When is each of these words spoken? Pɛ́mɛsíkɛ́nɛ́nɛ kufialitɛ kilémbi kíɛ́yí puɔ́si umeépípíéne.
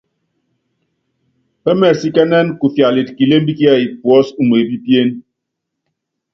Pɛ́mɛsíkɛ́nɛ́nɛ 1.63 2.55
kufialitɛ 2.59 3.11
kilémbi 3.17 3.51
kíɛ́yí 3.59 3.85
puɔ́si 4.01 4.31
umeépípíéne. 4.41 5.15